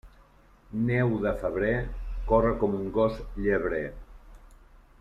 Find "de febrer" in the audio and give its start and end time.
1.25-1.75